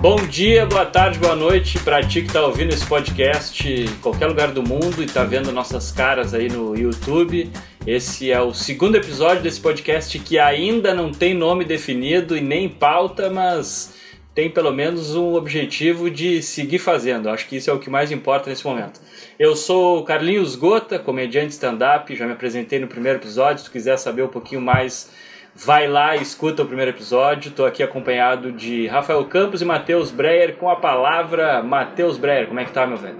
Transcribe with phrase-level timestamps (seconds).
[0.00, 4.28] Bom dia, boa tarde, boa noite para ti que está ouvindo esse podcast em qualquer
[4.28, 7.50] lugar do mundo e está vendo nossas caras aí no YouTube.
[7.86, 12.66] Esse é o segundo episódio desse podcast que ainda não tem nome definido e nem
[12.66, 13.94] pauta, mas
[14.34, 17.28] tem pelo menos um objetivo de seguir fazendo.
[17.28, 18.98] Acho que isso é o que mais importa nesse momento.
[19.38, 23.58] Eu sou Carlinhos Gota, comediante stand-up, já me apresentei no primeiro episódio.
[23.58, 25.10] Se tu quiser saber um pouquinho mais
[25.62, 27.50] Vai lá e escuta o primeiro episódio.
[27.50, 32.48] Estou aqui acompanhado de Rafael Campos e Matheus Breyer com a palavra Matheus Breyer.
[32.48, 33.18] Como é que tá, meu velho?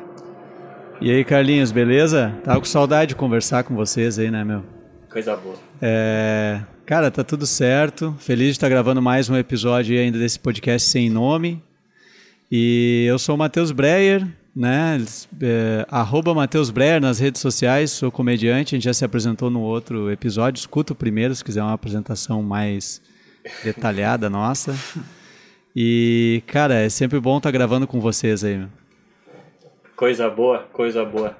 [1.02, 2.34] E aí, Carlinhos, beleza?
[2.42, 4.64] Tava com saudade de conversar com vocês aí, né, meu?
[5.12, 5.56] Coisa boa.
[5.82, 6.60] É...
[6.86, 8.14] Cara, tá tudo certo.
[8.18, 11.62] Feliz de estar gravando mais um episódio ainda desse podcast sem nome.
[12.50, 15.04] E eu sou o Matheus Breyer, né?
[15.40, 19.60] É, arroba Matheus Breyer nas redes sociais, sou comediante, a gente já se apresentou no
[19.60, 23.00] outro episódio, escuta o primeiro se quiser uma apresentação mais
[23.64, 24.74] detalhada nossa.
[25.74, 28.58] E, cara, é sempre bom estar tá gravando com vocês aí.
[28.58, 28.68] Meu.
[29.94, 31.36] Coisa boa, coisa boa.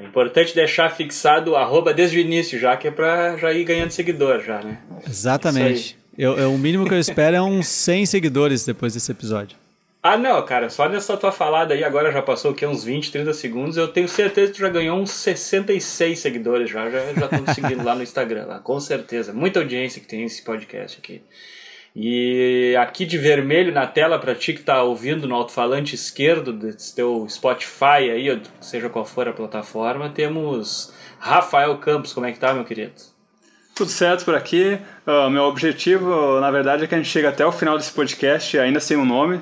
[0.00, 3.64] É importante deixar fixado o arroba desde o início, já que é pra já ir
[3.64, 4.78] ganhando seguidor já, né?
[5.06, 5.98] Exatamente.
[6.16, 9.56] Eu, eu, o mínimo que eu espero é uns 100 seguidores depois desse episódio.
[10.10, 12.64] Ah, não, cara, só nessa tua falada aí, agora já passou o quê?
[12.64, 13.76] Uns 20, 30 segundos.
[13.76, 16.88] Eu tenho certeza que tu já ganhou uns 66 seguidores já.
[16.88, 19.34] Já estão te seguindo lá no Instagram, lá, com certeza.
[19.34, 21.20] Muita audiência que tem esse podcast aqui.
[21.94, 26.94] E aqui de vermelho na tela, para ti que tá ouvindo no alto-falante esquerdo desse
[26.94, 32.14] teu Spotify aí, seja qual for a plataforma, temos Rafael Campos.
[32.14, 32.94] Como é que tá, meu querido?
[33.74, 34.78] Tudo certo por aqui.
[35.06, 38.58] Uh, meu objetivo, na verdade, é que a gente chegue até o final desse podcast
[38.58, 39.40] ainda sem um nome.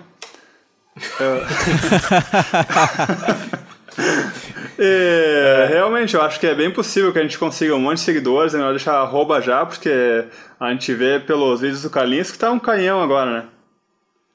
[4.78, 8.04] é, realmente, eu acho que é bem possível que a gente consiga um monte de
[8.04, 8.54] seguidores.
[8.54, 10.24] É melhor deixar arroba já, porque
[10.58, 13.44] a gente vê pelos vídeos do Carlinhos que tá um canhão agora, né?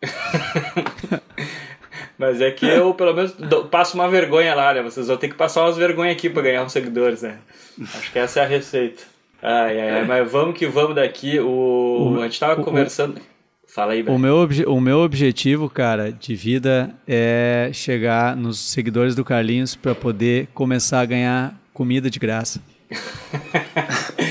[2.17, 3.35] Mas é que eu, pelo menos,
[3.71, 4.83] passo uma vergonha lá, né?
[4.83, 7.39] Vocês vão ter que passar umas vergonhas aqui para ganhar uns seguidores, né?
[7.81, 9.01] Acho que essa é a receita.
[9.41, 11.39] Ai, ai, ai, mas vamos que vamos daqui.
[11.39, 13.19] O, a gente tava conversando.
[13.73, 19.23] Fala aí, O meu, o meu objetivo, cara, de vida é chegar nos seguidores do
[19.23, 22.61] Carlinhos para poder começar a ganhar comida de graça.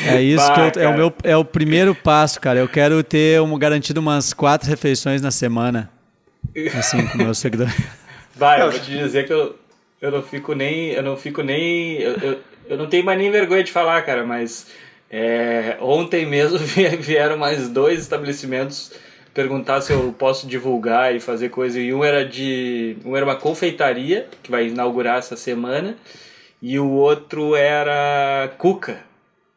[0.06, 2.58] é isso bah, que eu, é o meu é o primeiro passo, cara.
[2.58, 5.90] Eu quero ter um, garantido umas quatro refeições na semana,
[6.78, 7.74] assim, com meus seguidores.
[8.36, 9.56] Vai, eu vou te dizer que eu,
[10.02, 13.30] eu não fico nem eu não fico nem eu, eu, eu não tenho mais nem
[13.30, 14.66] vergonha de falar, cara, mas
[15.10, 16.58] é, ontem mesmo
[17.00, 18.92] vieram mais dois estabelecimentos
[19.34, 21.80] perguntar se eu posso divulgar e fazer coisa.
[21.80, 22.96] E um era de.
[23.04, 25.96] Um era uma confeitaria, que vai inaugurar essa semana.
[26.62, 29.02] E o outro era Cuca.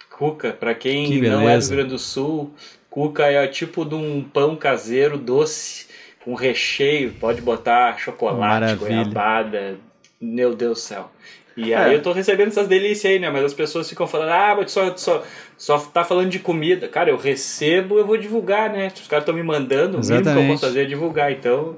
[0.09, 2.53] Cuca, para quem que não é do Rio Grande do Sul,
[2.89, 5.87] Cuca é tipo de um pão caseiro doce,
[6.23, 8.77] com recheio, pode botar chocolate, Maravilha.
[8.77, 9.77] goiabada.
[10.21, 11.11] Meu Deus do céu.
[11.55, 11.95] E aí é.
[11.95, 13.29] eu tô recebendo essas delícias aí, né?
[13.29, 15.23] Mas as pessoas ficam falando, ah, mas só, só,
[15.55, 16.87] só tá falando de comida.
[16.87, 18.91] Cara, eu recebo, eu vou divulgar, né?
[18.93, 20.27] Os caras estão me mandando, Exatamente.
[20.27, 21.31] o mínimo que eu posso fazer é divulgar.
[21.31, 21.75] Então,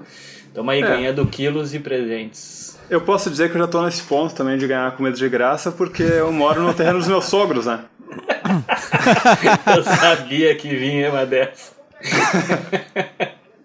[0.48, 0.88] estamos aí é.
[0.88, 2.80] ganhando quilos e presentes.
[2.90, 5.72] Eu posso dizer que eu já tô nesse ponto também de ganhar comida de graça,
[5.72, 7.82] porque eu moro no terreno dos meus sogros, né?
[9.76, 11.74] eu sabia que vinha uma dessa.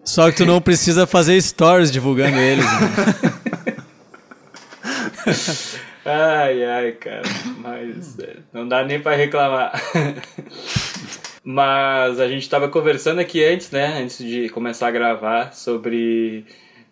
[0.02, 2.64] Só que tu não precisa fazer stories divulgando eles.
[2.64, 2.80] Né?
[6.10, 7.22] Ai, ai, cara.
[7.58, 9.72] Mas é, não dá nem para reclamar.
[11.44, 14.02] Mas a gente estava conversando aqui antes, né?
[14.02, 16.44] Antes de começar a gravar, sobre.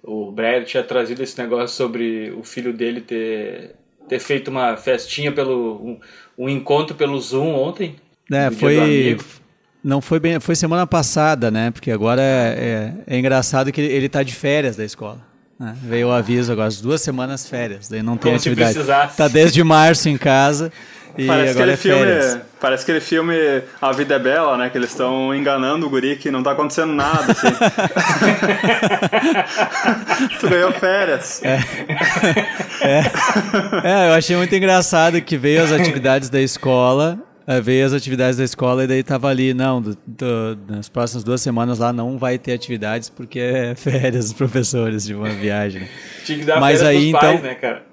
[0.02, 3.74] O Brad tinha trazido esse negócio sobre o filho dele ter,
[4.08, 5.76] ter feito uma festinha pelo.
[5.82, 6.00] Um,
[6.38, 7.96] um encontro pelo Zoom ontem.
[8.32, 9.18] É, foi.
[9.82, 10.40] Não foi bem.
[10.40, 11.70] Foi semana passada, né?
[11.70, 15.27] Porque agora é, é, é engraçado que ele, ele tá de férias da escola.
[15.58, 15.74] Né?
[15.82, 18.78] Veio o aviso agora, as duas semanas férias, daí não tem Como atividade.
[19.16, 20.72] Tá desde março em casa.
[21.16, 23.34] E parece agora é filme, parece aquele filme
[23.82, 24.70] A Vida é Bela, né?
[24.70, 27.48] Que eles estão enganando o guri que não tá acontecendo nada, assim.
[30.38, 31.42] tu ganhou férias.
[31.42, 31.58] É.
[32.82, 33.02] É.
[33.82, 37.18] é, eu achei muito engraçado que veio as atividades da escola
[37.62, 41.40] veio as atividades da escola e daí tava ali, não, do, do, nas próximas duas
[41.40, 45.88] semanas lá não vai ter atividades porque é férias dos professores de uma viagem.
[46.26, 47.86] Tinha que dar mas aí, então, pais, né, cara?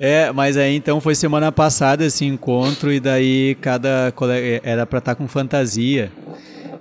[0.00, 4.98] É, mas aí então foi semana passada esse encontro e daí cada colega era para
[4.98, 6.10] estar tá com fantasia.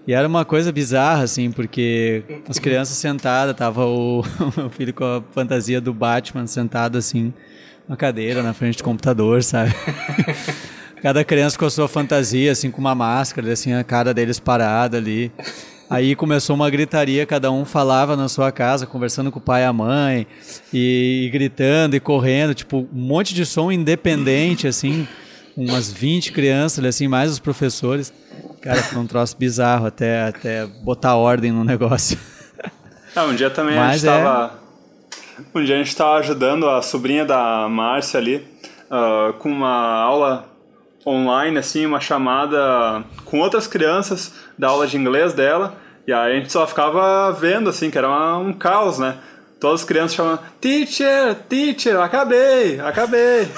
[0.07, 4.23] E era uma coisa bizarra, assim, porque as crianças sentadas, tava o
[4.57, 7.33] meu filho com a fantasia do Batman sentado assim,
[7.87, 9.75] na cadeira, na frente do computador, sabe?
[11.01, 14.97] Cada criança com a sua fantasia, assim, com uma máscara, assim, a cara deles parada
[14.97, 15.31] ali.
[15.89, 19.65] Aí começou uma gritaria, cada um falava na sua casa, conversando com o pai e
[19.65, 20.27] a mãe,
[20.73, 25.07] e, e gritando e correndo, tipo, um monte de som independente, assim,
[25.55, 28.11] umas 20 crianças, assim, mais os professores.
[28.61, 32.17] Cara, foi um troço bizarro até, até botar ordem no negócio.
[33.15, 34.53] Ah, um dia também Mas a gente estava.
[34.53, 35.57] É...
[35.57, 38.45] Um dia a gente estava ajudando a sobrinha da Márcia ali
[38.91, 40.56] uh, com uma aula
[41.07, 45.77] online, assim, uma chamada com outras crianças da aula de inglês dela.
[46.05, 49.17] E aí a gente só ficava vendo, assim, que era uma, um caos, né?
[49.59, 53.47] Todas as crianças chamando, teacher, teacher, acabei, acabei.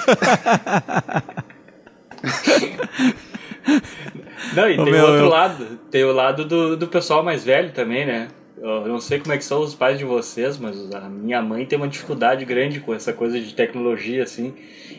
[4.53, 5.29] Não, e tem o outro eu...
[5.29, 8.29] lado, tem o lado do, do pessoal mais velho também, né?
[8.61, 11.65] Eu não sei como é que são os pais de vocês, mas a minha mãe
[11.65, 14.53] tem uma dificuldade grande com essa coisa de tecnologia, assim.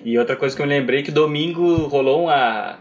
[0.05, 2.79] E outra coisa que eu me lembrei que domingo rolou uma,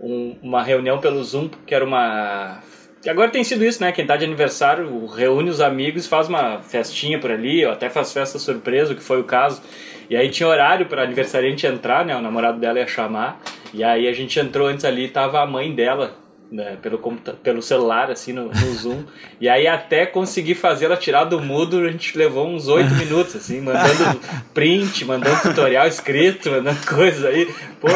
[0.00, 2.62] um, uma reunião pelo Zoom, que era uma
[3.00, 3.92] que agora tem sido isso, né?
[3.92, 8.12] Quem tá de aniversário reúne os amigos, faz uma festinha por ali, ou até faz
[8.12, 9.62] festa surpresa, que foi o caso.
[10.10, 12.16] E aí tinha horário para aniversariante entrar, né?
[12.16, 13.40] O namorado dela ia chamar.
[13.72, 16.16] E aí a gente entrou antes ali, tava a mãe dela
[16.50, 16.98] né, pelo,
[17.42, 19.04] pelo celular, assim, no, no Zoom.
[19.40, 23.36] e aí até conseguir fazer ela tirar do mudo, a gente levou uns oito minutos,
[23.36, 24.20] assim, mandando
[24.54, 27.46] print, mandando tutorial escrito, mandando coisas aí.
[27.80, 27.88] Pô,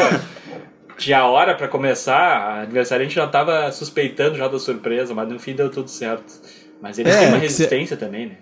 [0.97, 5.55] tinha hora para começar, a aniversariante já tava suspeitando já da surpresa, mas no fim
[5.55, 6.31] deu tudo certo.
[6.81, 8.05] Mas eles é, têm uma resistência cê...
[8.05, 8.37] também, né?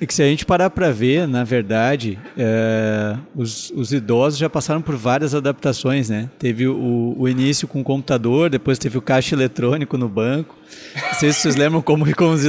[0.00, 4.48] E que se a gente parar para ver, na verdade, é, os, os, idosos já
[4.48, 6.30] passaram por várias adaptações, né?
[6.38, 10.54] Teve o, o, início com o computador, depois teve o caixa eletrônico no banco.
[10.94, 12.44] Não sei se vocês lembram como, como os,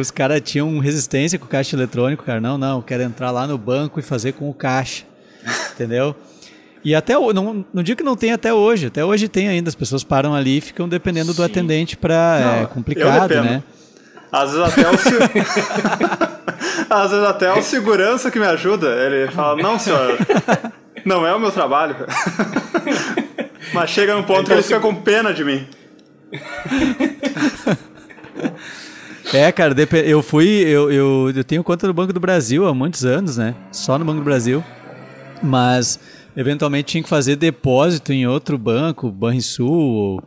[0.00, 2.40] os caras tinham resistência com o caixa eletrônico, cara.
[2.40, 5.04] Não, não, quero entrar lá no banco e fazer com o caixa,
[5.74, 6.16] entendeu?
[6.82, 9.74] E até não, não digo que não tem até hoje, até hoje tem ainda, as
[9.74, 11.36] pessoas param ali e ficam dependendo Sim.
[11.36, 13.62] do atendente para é complicado, né?
[14.32, 16.33] Às vezes até o
[17.02, 18.88] Às vezes até o segurança que me ajuda.
[18.88, 20.16] Ele fala, não, senhor,
[21.04, 21.96] não é o meu trabalho.
[23.72, 25.66] Mas chega num ponto então, que ele fica com pena de mim.
[29.32, 29.74] É, cara,
[30.04, 30.46] eu fui.
[30.46, 33.54] Eu, eu, eu tenho conta no Banco do Brasil há muitos anos, né?
[33.72, 34.62] Só no Banco do Brasil.
[35.42, 35.98] Mas
[36.36, 40.22] eventualmente tinha que fazer depósito em outro banco, Banrisul,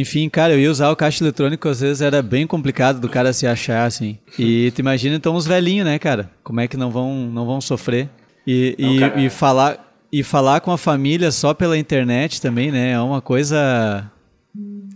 [0.00, 3.32] enfim, cara, eu ia usar o caixa eletrônico, às vezes era bem complicado do cara
[3.32, 4.18] se achar, assim.
[4.38, 6.30] E tu imagina então os velhinhos, né, cara?
[6.44, 8.08] Como é que não vão, não vão sofrer?
[8.46, 12.92] E, não, e, e, falar, e falar com a família só pela internet também, né?
[12.92, 14.10] É uma coisa.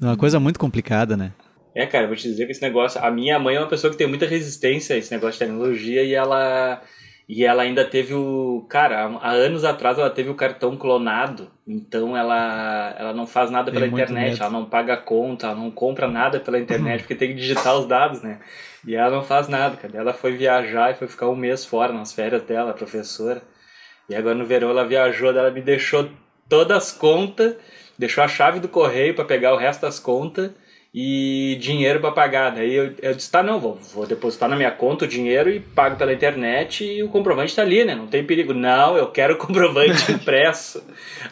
[0.00, 1.32] Uma coisa muito complicada, né?
[1.74, 3.02] É, cara, vou te dizer que esse negócio.
[3.02, 6.02] A minha mãe é uma pessoa que tem muita resistência a esse negócio de tecnologia
[6.02, 6.82] e ela
[7.32, 8.66] e ela ainda teve o.
[8.68, 11.48] Cara, há anos atrás ela teve o cartão clonado.
[11.64, 16.08] Então ela, ela não faz nada pela internet, ela não paga conta, ela não compra
[16.08, 18.40] nada pela internet, porque tem que digitar os dados, né?
[18.84, 19.96] E ela não faz nada, cara.
[19.96, 23.40] Ela foi viajar e foi ficar um mês fora nas férias dela, professora.
[24.08, 26.10] E agora no verão ela viajou, ela me deixou
[26.48, 27.54] todas as contas,
[27.96, 30.50] deixou a chave do correio para pegar o resto das contas
[30.92, 32.50] e dinheiro para pagar.
[32.50, 35.60] Daí eu, eu disse, tá, não, vou, vou depositar na minha conta o dinheiro e
[35.60, 37.94] pago pela internet e o comprovante tá ali, né?
[37.94, 38.52] Não tem perigo.
[38.52, 40.82] Não, eu quero o comprovante impresso.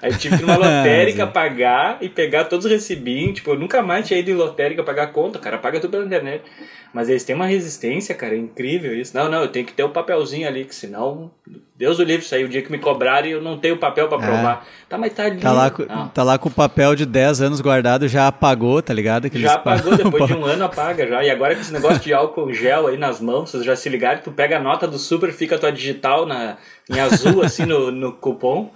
[0.01, 3.35] Aí tive que ir numa lotérica pagar e pegar todos os recibinhos.
[3.35, 5.91] Tipo, eu nunca mais tinha ido em lotérica pagar a conta, o cara paga tudo
[5.91, 6.45] pela internet.
[6.93, 9.15] Mas eles têm uma resistência, cara, é incrível isso.
[9.15, 11.31] Não, não, eu tenho que ter o um papelzinho ali, que senão,
[11.77, 14.27] Deus o livre, aí, o dia que me cobrarem eu não tenho papel para é.
[14.27, 14.67] provar.
[14.89, 15.39] Tá, mas tá ali.
[15.39, 15.71] Tá lá,
[16.15, 19.29] tá lá com o papel de 10 anos guardado, já apagou, tá ligado?
[19.49, 21.25] Já apagou, depois de um ano apaga já.
[21.25, 24.21] E agora com esse negócio de álcool gel aí nas mãos, vocês já se ligaram,
[24.21, 26.57] tu pega a nota do super, fica a tua digital na,
[26.89, 28.73] em azul, assim, no, no cupom.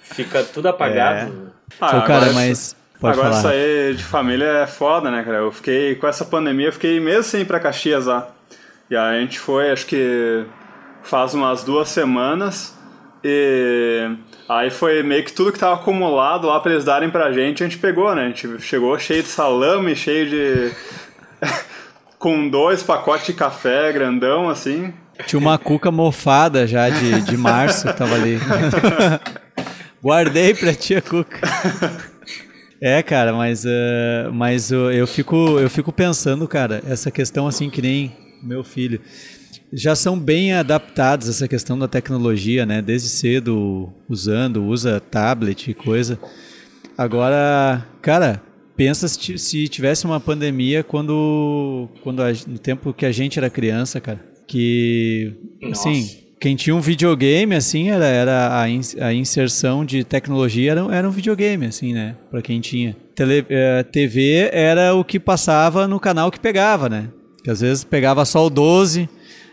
[0.00, 1.52] Fica tudo apagado.
[1.70, 1.74] É.
[1.80, 2.76] Ah, cara, mas...
[3.00, 3.42] Pode Agora falar.
[3.42, 5.38] sair de família é foda, né, cara?
[5.38, 8.28] Eu fiquei, com essa pandemia, eu fiquei mesmo sem ir pra Caxias lá.
[8.90, 10.44] E aí a gente foi, acho que
[11.02, 12.76] faz umas duas semanas.
[13.24, 14.10] E
[14.50, 17.66] aí foi meio que tudo que tava acumulado lá pra eles darem pra gente, a
[17.68, 18.22] gente pegou, né?
[18.22, 20.72] A gente chegou cheio de salame, cheio de.
[22.18, 24.92] com dois pacotes de café grandão, assim.
[25.26, 28.38] Tinha uma cuca mofada já de, de março que tava ali.
[30.02, 31.40] Guardei pra tia Cuca.
[32.80, 37.68] É, cara, mas, uh, mas uh, eu, fico, eu fico pensando, cara, essa questão assim
[37.68, 39.00] que nem meu filho.
[39.72, 42.82] Já são bem adaptados essa questão da tecnologia, né?
[42.82, 46.18] Desde cedo usando, usa tablet e coisa.
[46.98, 48.42] Agora, cara,
[48.76, 53.48] pensa se, se tivesse uma pandemia quando, quando a, no tempo que a gente era
[53.48, 54.20] criança, cara.
[54.46, 55.88] Que, Nossa.
[55.88, 60.80] assim, quem tinha um videogame, assim, era, era a, in, a inserção de tecnologia era,
[60.94, 62.16] era um videogame, assim, né?
[62.30, 62.96] Para quem tinha.
[63.14, 67.08] tele, é, TV era o que passava no canal que pegava, né?
[67.44, 69.08] Que às vezes pegava só o 12,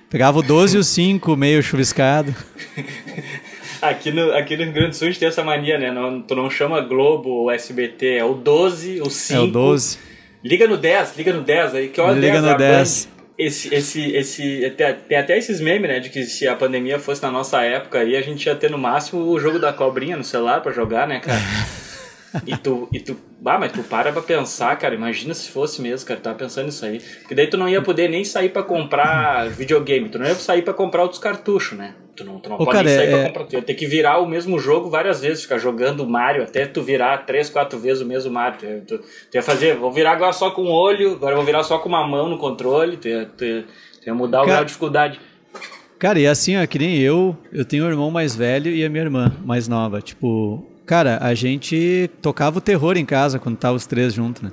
[0.10, 2.34] pegava o 12 e o 5 meio chuviscado.
[3.80, 5.92] Aqui no, aqui no Rio Grande do Sul a gente tem essa mania, né?
[5.92, 9.40] Não, tu não chama Globo ou SBT, é o 12, o 5.
[9.40, 10.00] É o 12.
[10.44, 13.06] Liga no 10, liga no 10 aí, que olha Liga 10, no a 10.
[13.06, 13.18] Band.
[13.38, 16.00] Esse, esse, esse, tem, tem até esses memes, né?
[16.00, 18.80] De que se a pandemia fosse na nossa época aí, a gente ia ter no
[18.80, 21.40] máximo o jogo da cobrinha no celular pra jogar, né, cara?
[22.46, 23.16] E tu, e tu,
[23.46, 26.86] ah, mas tu para pra pensar, cara, imagina se fosse mesmo, cara, tava pensando nisso
[26.86, 27.00] aí.
[27.22, 30.62] Porque daí tu não ia poder nem sair pra comprar videogame, tu não ia sair
[30.62, 31.96] pra comprar outros cartuchos, né?
[32.16, 33.74] Tu não, tu não Ô, pode cara, nem sair é- pra comprar, tu ia ter
[33.76, 37.78] que virar o mesmo jogo várias vezes, ficar jogando Mario até tu virar três, quatro
[37.80, 38.58] vezes o mesmo Mario.
[38.60, 41.46] Tu, ia- tu, tu ia fazer, vou virar agora só com um olho, agora vou
[41.46, 43.64] virar só com uma mão no controle, tu ia, tu ia,
[44.02, 45.20] tu ia mudar o Cara- grau de dificuldade.
[46.00, 48.90] Cara, e assim, ó, que nem eu, eu tenho um irmão mais velho e a
[48.90, 50.00] minha irmã mais nova.
[50.02, 54.52] Tipo, cara, a gente tocava o terror em casa quando tava os três juntos, né?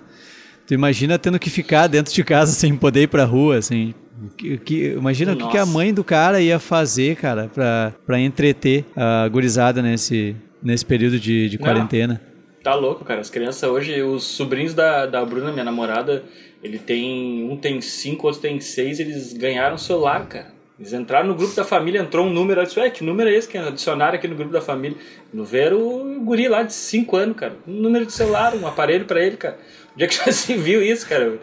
[0.66, 3.94] Tu imagina tendo que ficar dentro de casa sem poder ir pra rua, assim.
[4.36, 5.72] Que, que- imagina o que, que a Nossa.
[5.72, 11.48] mãe do cara ia fazer, cara, pra, pra entreter a gurizada nesse, nesse período de,
[11.48, 12.20] de quarentena.
[12.62, 13.20] Tá louco, cara.
[13.20, 16.24] As crianças hoje, os sobrinhos da, da Bruna, minha namorada,
[16.62, 17.46] ele tem.
[17.50, 20.53] Um tem cinco, outro tem seis, eles ganharam celular, cara.
[20.78, 23.34] Eles entraram no grupo da família, entrou um número, eu disse, ué, que número é
[23.34, 24.98] esse que adicionaram aqui no grupo da família?
[25.32, 27.54] No ver o guri lá de 5 anos, cara.
[27.66, 29.56] Um número de celular, um aparelho pra ele, cara.
[29.94, 31.38] Onde é que já se viu isso, cara?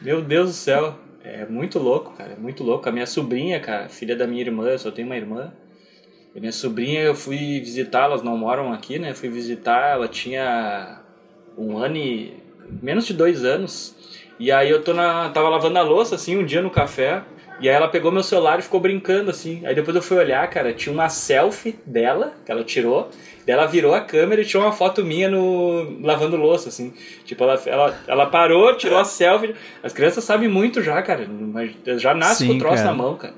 [0.00, 0.98] Meu Deus do céu.
[1.22, 2.32] É muito louco, cara.
[2.32, 2.88] É muito louco.
[2.88, 5.52] A minha sobrinha, cara, filha da minha irmã, eu só tenho uma irmã.
[6.34, 9.12] Minha sobrinha, eu fui visitar, elas não moram aqui, né?
[9.12, 10.98] Fui visitar, ela tinha
[11.58, 12.32] um ano e.
[12.82, 13.94] menos de dois anos.
[14.40, 15.28] E aí eu tô na.
[15.28, 17.22] tava lavando a louça, assim, um dia no café.
[17.62, 19.64] E aí ela pegou meu celular e ficou brincando, assim.
[19.64, 23.08] Aí depois eu fui olhar, cara, tinha uma selfie dela, que ela tirou.
[23.46, 26.00] Daí ela virou a câmera e tirou uma foto minha no.
[26.00, 26.92] lavando louça, assim.
[27.24, 29.54] Tipo, ela, ela, ela parou, tirou a selfie.
[29.82, 31.26] As crianças sabem muito já, cara.
[31.28, 32.88] Mas Já nasce com o troço cara.
[32.88, 33.34] na mão, cara.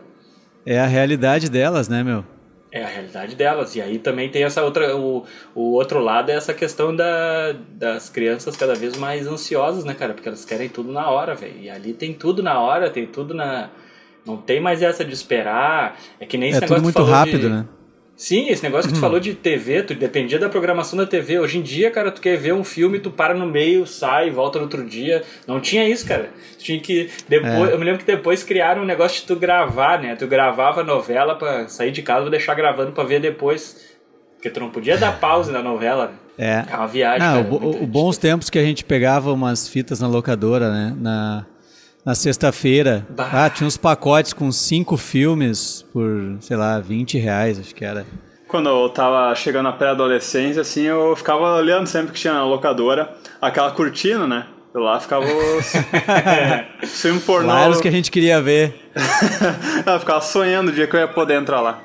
[0.64, 2.25] É a realidade delas, né, meu?
[2.73, 3.76] É a realidade delas.
[3.76, 4.97] E aí também tem essa outra.
[4.97, 9.95] O, o outro lado é essa questão da, das crianças cada vez mais ansiosas, né,
[9.95, 10.12] cara?
[10.12, 11.61] Porque elas querem tudo na hora, velho.
[11.61, 13.71] E ali tem tudo na hora, tem tudo na.
[14.26, 15.99] Não tem mais essa de esperar.
[16.19, 17.64] É que nem esse É negócio tudo que tu muito rápido, de- né?
[18.16, 21.40] Sim, esse negócio que tu falou de TV, tu dependia da programação da TV.
[21.40, 24.57] Hoje em dia, cara, tu quer ver um filme, tu para no meio, sai, volta
[24.59, 25.25] no outro dia.
[25.49, 26.31] Não tinha isso, cara.
[26.57, 27.11] Tu tinha que.
[27.28, 27.73] Depois, É.
[27.75, 30.14] Eu me lembro que depois criaram um negócio de tu gravar, né?
[30.14, 33.93] Tu gravava a novela pra sair de casa, vou deixar gravando pra ver depois.
[34.37, 36.12] Porque tu não podia dar pause na novela.
[36.38, 36.64] né?
[36.69, 36.73] É.
[36.73, 37.26] É uma viagem.
[37.26, 40.71] Ah, cara, o, muito- o bons tempos que a gente pegava umas fitas na locadora,
[40.71, 40.97] né?
[41.00, 41.47] Na,
[42.04, 43.06] na sexta-feira.
[43.16, 48.06] Ah, tinha uns pacotes com cinco filmes por, sei lá, 20 reais, acho que era.
[48.46, 53.12] Quando eu tava chegando na pré-adolescência, assim, eu ficava olhando sempre que tinha na locadora
[53.40, 54.46] aquela cortina, né?
[54.73, 55.73] Eu lá ficava os
[56.90, 57.49] filme pornô.
[57.49, 58.90] Lá era os que a gente queria ver.
[59.87, 61.80] eu ficava sonhando o dia que eu ia poder entrar lá.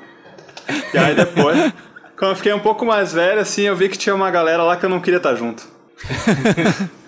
[0.92, 1.72] E aí depois,
[2.16, 4.76] quando eu fiquei um pouco mais velho, assim, eu vi que tinha uma galera lá
[4.76, 5.62] que eu não queria estar junto.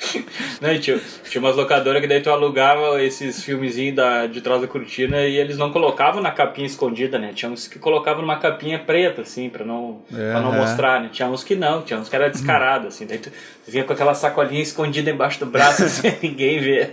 [0.60, 4.66] Não, tinha, tinha umas locadoras que daí tu alugava esses filmezinhos da, de trás da
[4.66, 7.32] cortina e eles não colocavam na capinha escondida, né?
[7.34, 10.58] Tinha uns que colocavam numa capinha preta, assim, pra não, pra não É.
[10.58, 11.10] mostrar, né?
[11.12, 13.06] Tinha uns que não, tinha uns que era descarado, assim.
[13.06, 13.30] Daí tu,
[13.66, 16.90] vinha com aquela sacolinha escondida embaixo do braço, assim, ninguém vê.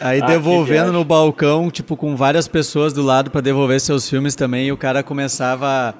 [0.00, 4.34] Aí Ah, devolvendo no balcão, tipo, com várias pessoas do lado pra devolver seus filmes
[4.34, 5.94] também, e o cara começava.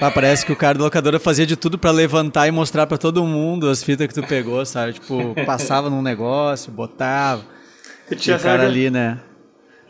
[0.00, 2.98] Ah, parece que o cara da locadora fazia de tudo pra levantar e mostrar pra
[2.98, 4.94] todo mundo as fitas que tu pegou, sabe?
[4.94, 7.42] Tipo, passava num negócio, botava.
[8.10, 9.18] E E tinha o cara ali, né?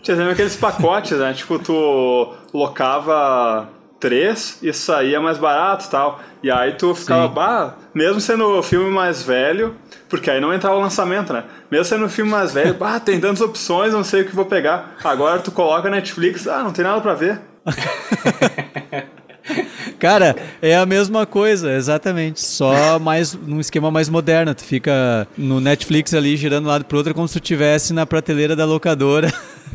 [0.02, 1.32] tinha sempre aqueles pacotes, né?
[1.32, 6.20] Tipo, tu locava três e saía mais barato e tal.
[6.42, 9.74] E aí tu ficava, bah, mesmo sendo o filme mais velho,
[10.10, 11.44] porque aí não entrava o lançamento, né?
[11.70, 14.44] Mesmo sendo o filme mais velho, bah, tem tantas opções, não sei o que vou
[14.44, 14.96] pegar.
[15.02, 17.40] Agora tu coloca Netflix, ah, não tem nada pra ver.
[20.04, 22.38] Cara, é a mesma coisa, exatamente.
[22.42, 24.54] Só mais num esquema mais moderno.
[24.54, 27.94] Tu fica no Netflix ali girando de um lado pro outro como se tu estivesse
[27.94, 29.32] na prateleira da locadora,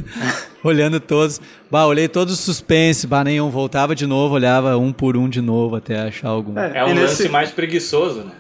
[0.64, 1.42] olhando todos.
[1.72, 3.50] Bah, olhei todos os suspense, bah, nenhum.
[3.50, 6.60] Voltava de novo, olhava um por um de novo até achar algum.
[6.60, 8.32] É um e lance mais preguiçoso, né?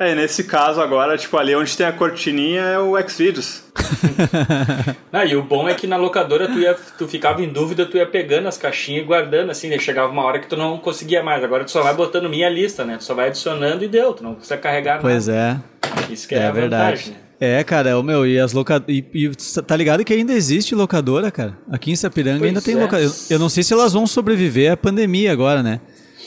[0.00, 3.62] É, e nesse caso agora, tipo, ali onde tem a cortininha é o Xvideos.
[5.12, 7.96] Não, e o bom é que na locadora tu, ia, tu ficava em dúvida, tu
[7.96, 11.22] ia pegando as caixinhas e guardando, assim, daí chegava uma hora que tu não conseguia
[11.22, 11.44] mais.
[11.44, 12.96] Agora tu só vai botando minha lista, né?
[12.96, 15.62] Tu só vai adicionando e deu, tu não precisa carregar Pois nada.
[16.08, 16.12] é.
[16.12, 16.84] Isso que é, É a verdade.
[17.02, 17.18] vantagem, né?
[17.42, 18.94] É, cara, o meu, e as locadoras.
[18.94, 19.30] E, e
[19.62, 21.56] tá ligado que ainda existe locadora, cara?
[21.70, 22.78] Aqui em Sapiranga Pois ainda tem é.
[22.80, 23.04] locadora.
[23.08, 25.80] Eu, eu não sei se elas vão sobreviver à pandemia agora, né?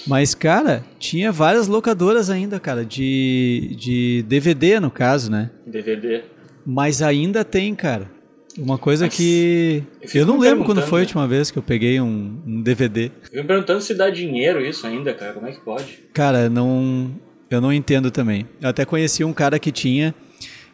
[0.05, 5.49] Mas, cara, tinha várias locadoras ainda, cara, de, de DVD, no caso, né?
[5.65, 6.23] DVD.
[6.65, 8.11] Mas ainda tem, cara.
[8.57, 9.83] Uma coisa Mas que.
[10.13, 13.11] eu Eu não lembro quando foi a última vez que eu peguei um, um DVD.
[13.31, 15.33] Eu me perguntando se dá dinheiro isso ainda, cara.
[15.33, 16.03] Como é que pode?
[16.13, 17.11] Cara, não.
[17.49, 18.47] Eu não entendo também.
[18.61, 20.13] Eu até conheci um cara que tinha.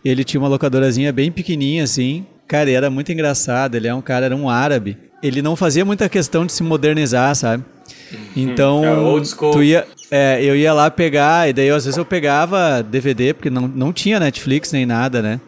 [0.04, 2.26] Ele tinha uma locadorazinha bem pequenininha, assim.
[2.48, 3.76] Cara, e era muito engraçado.
[3.76, 4.98] Ele é um cara, era um árabe.
[5.22, 7.64] Ele não fazia muita questão de se modernizar, sabe?
[8.36, 8.94] Então, É
[9.52, 13.50] tu ia, é, eu ia lá pegar, e daí às vezes eu pegava DVD, porque
[13.50, 15.40] não, não tinha Netflix nem nada, né?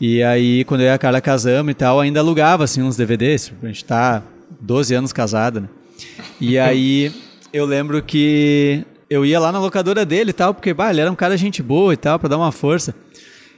[0.00, 3.52] E aí, quando eu e a Carla casamos e tal, ainda alugava, assim, uns DVDs.
[3.62, 4.22] A gente tá
[4.60, 5.68] 12 anos casado, né?
[6.40, 7.12] E aí,
[7.52, 11.12] eu lembro que eu ia lá na locadora dele e tal, porque, bah, ele era
[11.12, 12.94] um cara gente boa e tal, pra dar uma força.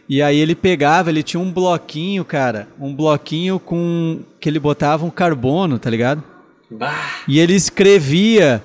[0.09, 5.05] E aí ele pegava, ele tinha um bloquinho, cara, um bloquinho com que ele botava
[5.05, 6.23] um carbono, tá ligado?
[6.71, 7.23] Bah!
[7.29, 8.63] E ele escrevia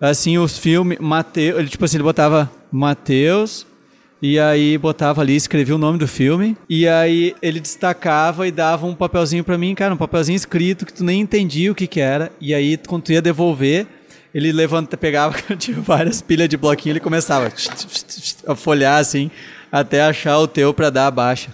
[0.00, 3.66] assim os filmes, Mateus, ele tipo assim, ele botava Mateus
[4.20, 8.86] e aí botava ali, escrevia o nome do filme e aí ele destacava e dava
[8.86, 12.00] um papelzinho pra mim, cara, um papelzinho escrito que tu nem entendia o que que
[12.00, 12.30] era.
[12.40, 13.86] E aí quando tu ia devolver,
[14.34, 17.50] ele levanta, pegava, tinha várias pilhas de bloquinho, ele começava
[18.46, 19.30] a folhar assim
[19.70, 21.50] até achar o teu pra dar a baixa.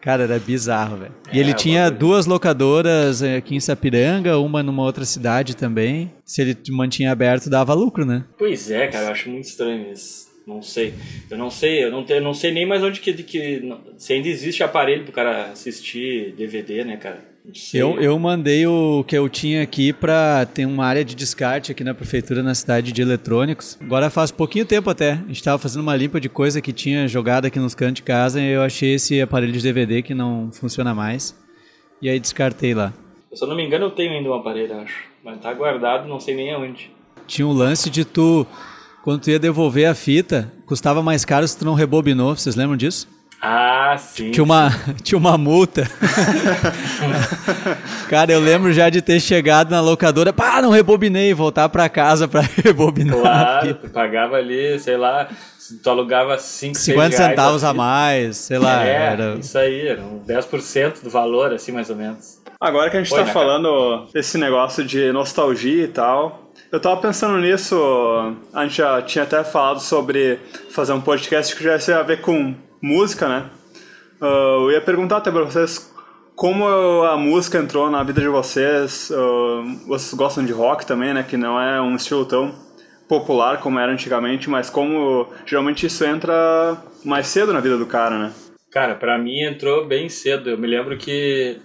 [0.00, 1.12] Cara, era bizarro, velho.
[1.32, 1.98] E É, ele tinha bagulho.
[1.98, 6.12] duas locadoras eh, aqui em Sapiranga, uma numa outra cidade também.
[6.24, 8.24] Se ele mantinha aberto, dava lucro, né?
[8.38, 10.28] Pois é, cara, eu acho muito estranho isso.
[10.46, 10.94] Não sei.
[11.28, 13.62] Eu não sei, eu não, te, eu não sei nem mais onde que, que.
[13.98, 17.22] Se ainda existe aparelho pro cara assistir DVD, né, cara?
[17.72, 20.46] Eu, eu mandei o que eu tinha aqui pra.
[20.46, 23.78] Tem uma área de descarte aqui na prefeitura, na cidade de eletrônicos.
[23.80, 25.12] Agora faz pouquinho tempo até.
[25.12, 28.02] A gente tava fazendo uma limpa de coisa que tinha jogado aqui nos cantos de
[28.02, 31.34] casa e eu achei esse aparelho de DVD que não funciona mais.
[32.02, 32.92] E aí descartei lá.
[33.32, 35.04] Se eu não me engano, eu tenho ainda um aparelho, acho.
[35.24, 36.90] Mas tá guardado, não sei nem aonde.
[37.26, 38.46] Tinha um lance de tu.
[39.02, 42.36] Quando tu ia devolver a fita, custava mais caro se tu não rebobinou.
[42.36, 43.08] Vocês lembram disso?
[43.40, 44.32] Ah, sim.
[44.32, 44.70] Tinha uma,
[45.02, 45.88] tinha uma multa.
[48.08, 52.26] Cara, eu lembro já de ter chegado na locadora, pá, não rebobinei, voltar pra casa
[52.26, 53.16] pra rebobinar.
[53.16, 55.28] Claro, tu pagava ali, sei lá,
[55.82, 58.84] tu alugava 5, 50 centavos a mais, sei lá.
[58.84, 59.36] É, era...
[59.38, 62.38] isso aí, era um 10% do valor, assim, mais ou menos.
[62.60, 66.80] Agora que a gente Oi, tá né, falando desse negócio de nostalgia e tal, eu
[66.80, 67.76] tava pensando nisso,
[68.52, 72.20] a gente já tinha até falado sobre fazer um podcast que já tinha a ver
[72.20, 73.50] com música, né?
[74.20, 75.92] Ah, eu ia perguntar até pra vocês
[76.34, 76.66] como
[77.04, 79.10] a música entrou na vida de vocês.
[79.12, 81.22] ah, vocês gostam de rock também, né?
[81.22, 82.54] Que não é um estilo tão
[83.08, 88.18] popular como era antigamente, mas como geralmente isso entra mais cedo na vida do cara,
[88.18, 88.32] né?
[88.70, 90.50] Cara, pra mim entrou bem cedo.
[90.50, 91.58] Eu me lembro que.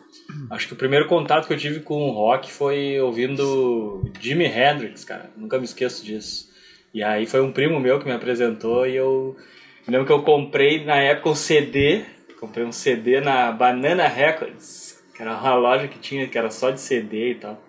[0.49, 5.03] Acho que o primeiro contato que eu tive com o rock foi ouvindo Jimi Hendrix,
[5.03, 5.29] cara.
[5.35, 6.49] Nunca me esqueço disso.
[6.93, 9.35] E aí foi um primo meu que me apresentou e eu.
[9.85, 12.03] Me lembro que eu comprei na época um CD.
[12.39, 16.71] Comprei um CD na Banana Records, que era uma loja que tinha, que era só
[16.71, 17.61] de CD e tal.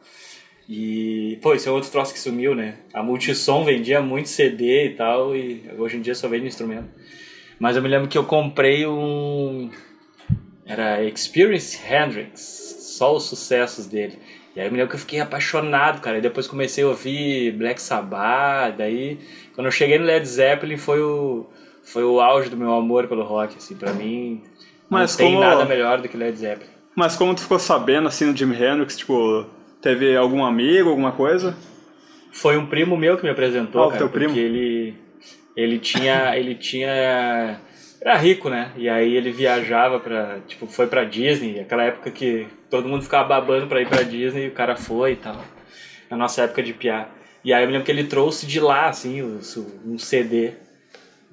[0.68, 2.78] E, pô, esse é outro troço que sumiu, né?
[2.92, 6.88] A Multissom vendia muito CD e tal, e hoje em dia só vende instrumento.
[7.58, 9.70] Mas eu me lembro que eu comprei um.
[10.64, 12.40] Era Experience Hendrix,
[12.96, 14.18] só os sucessos dele.
[14.54, 16.18] E aí eu me lembro que eu fiquei apaixonado, cara.
[16.18, 18.76] E depois comecei a ouvir Black Sabbath.
[18.78, 19.18] Daí,
[19.54, 21.46] quando eu cheguei no Led Zeppelin, foi o,
[21.84, 23.56] foi o auge do meu amor pelo rock.
[23.56, 24.42] Assim, pra mim,
[24.88, 26.70] Mas não tem como- nada melhor do que Led Zeppelin.
[26.96, 29.46] Mas como tu ficou sabendo assim do Jimi Hendrix, tipo,
[29.82, 31.56] teve algum amigo, alguma coisa?
[32.32, 34.38] Foi um primo meu que me apresentou, Ah, o cara, teu porque primo?
[34.38, 34.94] ele
[35.56, 37.60] ele tinha ele tinha
[38.00, 38.70] era rico, né?
[38.76, 43.28] E aí ele viajava pra, tipo, foi pra Disney, aquela época que todo mundo ficava
[43.28, 45.36] babando pra ir pra Disney, e o cara foi e tal.
[46.10, 47.08] Na nossa época de piá.
[47.44, 50.52] E aí eu me lembro que ele trouxe de lá assim, um CD.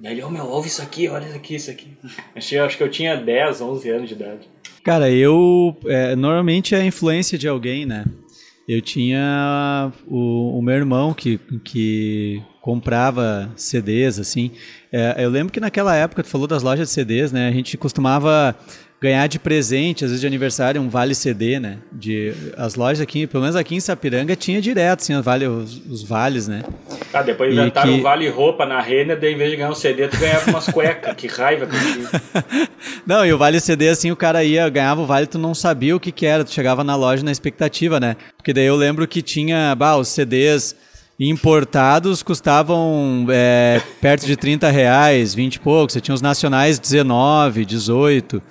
[0.00, 1.96] E aí ele, ô meu, ouve isso aqui, olha isso aqui, isso aqui.
[2.34, 4.48] Achei, acho que eu tinha 10, 11 anos de idade.
[4.84, 5.76] Cara, eu.
[5.86, 8.04] é, normalmente é a influência de alguém, né?
[8.66, 14.52] Eu tinha o, o meu irmão que, que comprava CDs, assim.
[14.92, 17.48] É, eu lembro que naquela época, tu falou das lojas de CDs, né?
[17.48, 18.56] A gente costumava
[19.00, 21.78] ganhar de presente, às vezes de aniversário, um vale CD, né?
[21.92, 26.04] De, as lojas aqui, pelo menos aqui em Sapiranga, tinha direto, assim, vale, os, os
[26.04, 26.62] vales, né?
[27.12, 29.74] Ah, depois inventaram que- um vale roupa na Renner, daí em vez de ganhar um
[29.74, 31.14] CD, tu ganhava umas cuecas.
[31.16, 32.68] que raiva que eu tinha.
[33.06, 35.94] Não, e o Vale CD, assim, o cara ia, ganhava o Vale, tu não sabia
[35.96, 38.16] o que que era, tu chegava na loja na expectativa, né?
[38.36, 40.74] Porque daí eu lembro que tinha, bah, os CDs
[41.18, 47.64] importados custavam é, perto de 30 reais, 20 e pouco, você tinha os nacionais 19,
[47.64, 48.42] 18,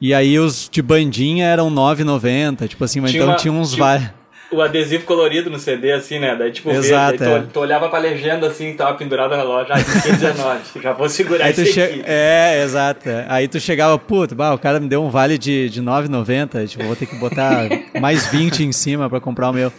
[0.00, 3.72] e aí os de bandinha eram 9,90, tipo assim, mas Tinha então uma- tinha uns
[3.72, 4.10] tinha- Vale...
[4.50, 6.34] o adesivo colorido no CD, assim, né?
[6.36, 7.34] Daí, tipo, Exato, verde.
[7.34, 7.40] É.
[7.42, 9.68] tu, tu olhava pra legenda, assim, tava pendurado na loja.
[9.70, 10.60] Ah, esse aqui é 19.
[10.82, 12.02] Já vou segurar Aí esse aqui.
[12.04, 13.08] É, exato.
[13.08, 13.26] é.
[13.28, 16.84] Aí tu chegava, puto, bah, o cara me deu um vale de, de 9,90, tipo,
[16.84, 17.68] vou ter que botar
[18.00, 19.72] mais 20 em cima pra comprar o meu.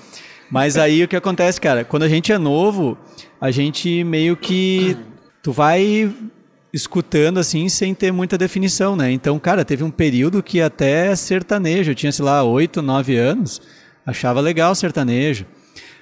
[0.50, 2.98] Mas aí o que acontece, cara, quando a gente é novo,
[3.40, 4.98] a gente meio que
[5.42, 6.14] tu vai
[6.74, 9.12] escutando assim sem ter muita definição, né?
[9.12, 13.62] Então, cara, teve um período que até sertanejo, eu tinha, sei lá, 8, 9 anos,
[14.06, 15.46] achava legal sertanejo.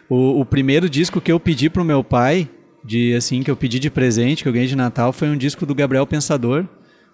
[0.09, 2.49] O, o primeiro disco que eu pedi pro meu pai,
[2.83, 5.65] de assim, que eu pedi de presente, que eu ganhei de Natal, foi um disco
[5.65, 6.65] do Gabriel Pensador.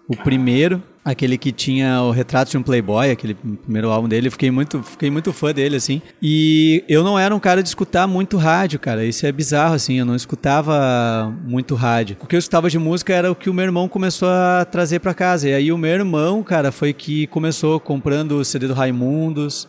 [0.08, 4.30] O primeiro, aquele que tinha o retrato de um playboy, aquele primeiro álbum dele, eu
[4.30, 6.00] fiquei muito, fiquei muito fã dele, assim.
[6.22, 9.04] E eu não era um cara de escutar muito rádio, cara.
[9.04, 9.98] Isso é bizarro, assim.
[9.98, 12.16] Eu não escutava muito rádio.
[12.22, 15.00] O que eu escutava de música era o que o meu irmão começou a trazer
[15.00, 15.48] pra casa.
[15.48, 19.68] E aí o meu irmão, cara, foi que começou comprando o CD do Raimundos.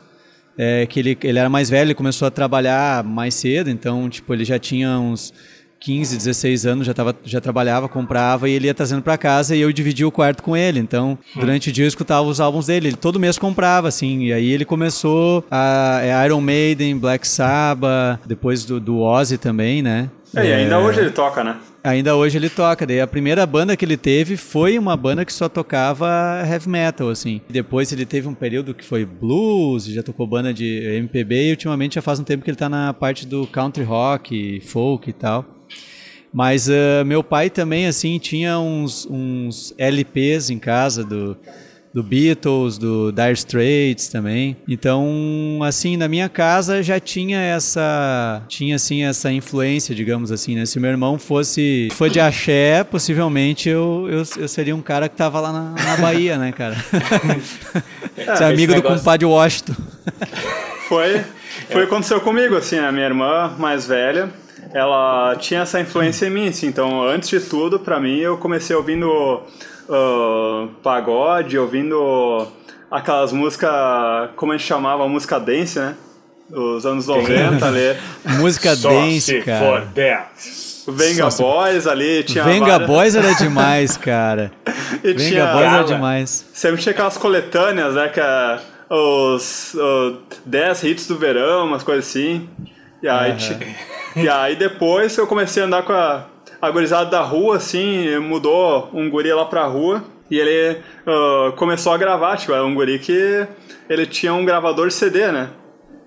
[0.58, 4.34] É, que ele, ele era mais velho, ele começou a trabalhar mais cedo, então, tipo,
[4.34, 5.32] ele já tinha uns
[5.80, 9.62] 15, 16 anos, já, tava, já trabalhava, comprava e ele ia trazendo para casa e
[9.62, 10.80] eu dividia o quarto com ele.
[10.80, 12.89] Então, durante o dia eu escutava os álbuns dele.
[12.89, 14.24] Ele todo mês comprava, assim.
[14.24, 19.82] E aí ele começou a é Iron Maiden, Black Sabbath, depois do, do Ozzy também,
[19.82, 20.10] né?
[20.36, 21.56] É, e ainda hoje ele toca, né?
[21.88, 22.86] Ainda hoje ele toca.
[22.86, 27.10] Daí a primeira banda que ele teve foi uma banda que só tocava heavy metal,
[27.10, 27.39] assim.
[27.50, 31.95] Depois ele teve um período que foi blues, já tocou banda de MPB e ultimamente
[31.95, 35.45] já faz um tempo que ele tá na parte do country rock, folk e tal.
[36.34, 41.38] Mas uh, meu pai também, assim, tinha uns, uns LPs em casa do,
[41.98, 44.56] do Beatles, do Dire Straits também.
[44.68, 50.64] Então, assim, na minha casa já tinha essa, tinha assim essa influência, digamos assim, né?
[50.68, 55.16] Se meu irmão fosse foi de axé, possivelmente eu, eu, eu seria um cara que
[55.16, 56.76] tava lá na, na Bahia, né, cara?
[58.38, 59.74] Ser amigo do negócio- compadre Washington.
[60.88, 61.24] Foi,
[61.72, 64.30] foi aconteceu comigo, assim, a minha irmã mais velha,
[64.72, 68.76] ela tinha essa influência em mim, assim, então antes de tudo, pra mim, eu comecei
[68.76, 69.42] ouvindo
[69.89, 72.47] ah, pagode, ouvindo
[72.89, 73.69] aquelas músicas,
[74.36, 75.95] como a gente chamava, música dance, né?
[76.50, 77.97] Dos anos 90 ali,
[78.39, 79.65] Música Só dance, se cara.
[79.65, 80.67] for dance.
[80.89, 84.52] Venga Só se- Boys ali, tinha Venga várias- Boys era demais, cara.
[85.04, 86.45] e Venga tinha, Boys era demais.
[86.54, 88.08] Sempre tinha aquelas coletâneas, né?
[88.08, 92.47] Que é os uh, 10 hits do verão, umas coisas assim.
[93.04, 93.58] E aí, ti-
[94.15, 96.23] e aí depois eu comecei a andar com a,
[96.62, 100.04] a gurizada da rua, assim, mudou um guri lá pra rua.
[100.30, 103.48] E ele uh, começou a gravar, tipo, era um guri que
[103.89, 105.50] ele tinha um gravador CD, né?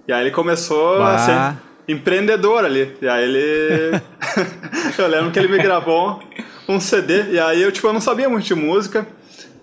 [0.06, 1.18] E aí ele começou a Bah.
[1.18, 2.94] ser empreendedor ali.
[3.00, 4.00] E aí ele.
[4.98, 6.20] eu lembro que ele me gravou
[6.68, 7.32] um CD.
[7.32, 9.06] E aí eu, tipo, eu não sabia muito de música.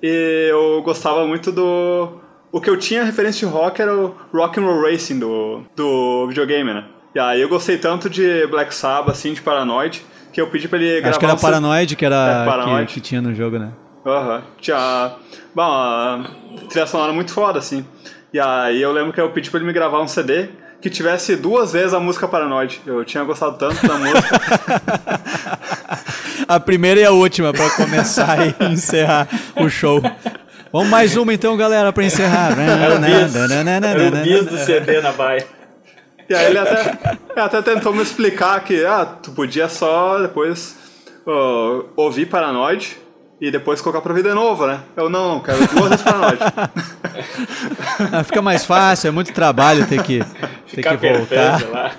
[0.02, 2.20] E eu gostava muito do.
[2.52, 6.28] O que eu tinha referência de rock era o Rock and Roll Racing do, do
[6.28, 6.86] videogame, né?
[7.14, 10.78] E aí eu gostei tanto de Black Sabbath, assim, de Paranoid, que eu pedi pra
[10.78, 11.38] ele gravar Acho que era um.
[11.38, 12.88] Paranoid que, era, É, Paranoid.
[12.88, 13.72] Que, que tinha no jogo, né?
[14.06, 14.44] Aham.
[14.60, 15.14] Tinha.
[15.54, 16.24] Bom, a
[16.70, 17.86] trilha sonora muito foda, assim.
[18.34, 20.50] E aí eu lembro que eu pedi pra ele me gravar um CD
[20.82, 22.82] que tivesse duas vezes a música Paranoid.
[22.86, 24.42] Eu tinha gostado tanto da música.
[26.48, 30.02] A primeira e a última pra começar e encerrar o show.
[30.72, 32.58] Vamos mais uma então, galera, pra encerrar.
[32.58, 33.36] Era o bis.
[33.36, 35.46] Era o bis do CD na baia.
[36.30, 36.98] E aí ele até,
[37.30, 40.76] ele até tentou me explicar que ah, tu podia só depois
[41.26, 42.98] ó, ouvir Paranoid
[43.40, 44.82] e depois colocar pra vida de novo, né?
[44.96, 46.40] Eu não, não, quero duas vezes Paranoid.
[48.12, 50.24] Ah, Fica mais fácil, é muito trabalho ter que,
[50.72, 51.68] ter que voltar.
[51.70, 51.92] lá.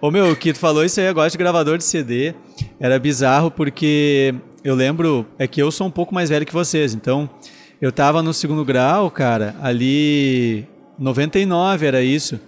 [0.00, 2.34] Ô meu, o que tu falou isso aí agora de gravador de CD
[2.78, 6.94] era bizarro porque eu lembro, é que eu sou um pouco mais velho que vocês,
[6.94, 7.28] então
[7.80, 10.66] eu tava no segundo grau, cara, ali
[10.98, 12.38] 99 era isso.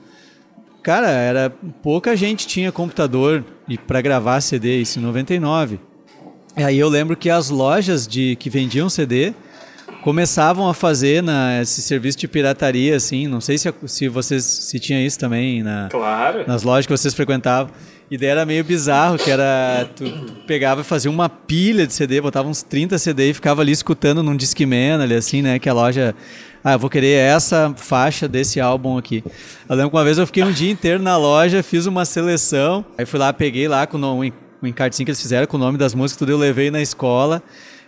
[0.83, 1.51] Cara, era
[1.83, 5.79] pouca gente tinha computador e para gravar CD, isso em 99.
[6.57, 9.33] E aí eu lembro que as lojas de que vendiam CD
[10.03, 13.27] começavam a fazer na, esse serviço de pirataria, assim.
[13.27, 16.45] Não sei se, se vocês se tinha isso também na, Claro.
[16.47, 17.73] nas lojas que vocês frequentavam.
[18.11, 19.89] E daí era meio bizarro, que era.
[19.95, 20.05] Tu
[20.47, 24.21] pegava e fazia uma pilha de CD, botava uns 30 CD e ficava ali escutando
[24.21, 25.59] num Discman ali, assim, né?
[25.61, 26.15] Que a loja.
[26.63, 29.25] Ah, eu vou querer essa faixa desse álbum aqui.
[29.69, 32.85] Eu lembro que uma vez eu fiquei um dia inteiro na loja, fiz uma seleção.
[32.99, 35.95] Aí fui lá, peguei lá com o encartezinho que eles fizeram com o nome das
[35.95, 37.43] músicas, tudo eu levei na escola.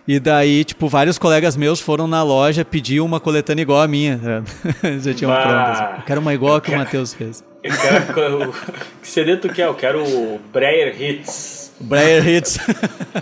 [0.07, 4.19] E daí, tipo, vários colegas meus foram na loja pedir uma coletânea igual a minha.
[5.01, 5.41] já tinham Bah.
[5.41, 5.99] prontas.
[5.99, 7.43] Eu quero uma igual que o Matheus fez.
[7.63, 8.53] Eu quero.
[9.01, 9.67] Que CD tu quer?
[9.67, 11.71] Eu quero o Breyer Hits.
[11.79, 12.57] Breyer Hits.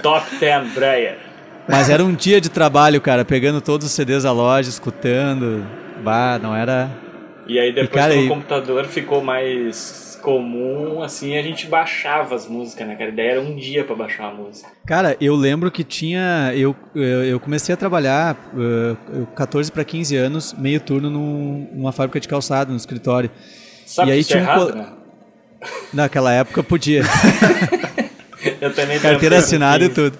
[0.02, 1.31] Top 10 Breyer.
[1.72, 5.66] Mas era um dia de trabalho, cara, pegando todos os CDs da loja, escutando.
[6.04, 6.90] Bah, não era.
[7.48, 11.66] E aí depois E, cara, que o e- computador ficou mais comum, assim, a gente
[11.66, 13.10] baixava as músicas, né, cara?
[13.10, 14.70] A ideia era um dia pra baixar a música.
[14.86, 16.52] Cara, eu lembro que tinha.
[16.56, 21.92] Eu, eu, comecei a trabalhar uh, eu, 14 para 15 anos, meio turno num- numa
[21.92, 23.32] fábrica de calçado, no escritório.
[23.86, 24.88] Sabe E aí é tinha um errado, co- né?
[25.94, 27.02] Naquela época podia.
[28.60, 29.94] Eu também Carteira assinada e 15.
[29.96, 30.20] tudo.